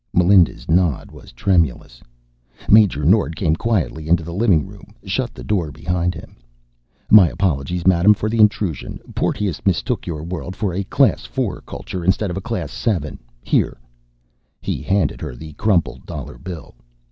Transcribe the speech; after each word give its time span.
Melinda's 0.13 0.67
nod 0.67 1.11
was 1.11 1.31
tremulous. 1.31 2.01
Major 2.67 3.05
Nord 3.05 3.35
came 3.35 3.55
quietly 3.55 4.07
into 4.09 4.23
the 4.23 4.33
living 4.33 4.65
room, 4.65 4.95
shut 5.05 5.35
the 5.35 5.43
door 5.43 5.71
behind 5.71 6.15
him. 6.15 6.37
"My 7.11 7.29
apologies, 7.29 7.85
madam, 7.85 8.15
for 8.15 8.27
the 8.27 8.39
intrusion. 8.39 8.99
Porteous 9.13 9.63
mistook 9.63 10.07
your 10.07 10.23
world 10.23 10.55
for 10.55 10.73
a 10.73 10.83
Class 10.85 11.27
IV 11.31 11.67
culture, 11.67 12.03
instead 12.03 12.31
of 12.31 12.37
a 12.37 12.41
Class 12.41 12.73
VII. 12.83 13.19
Here" 13.43 13.77
He 14.59 14.81
handed 14.81 15.21
her 15.21 15.35
the 15.35 15.53
crumpled 15.53 16.07
dollar 16.07 16.39
bill. 16.39 16.73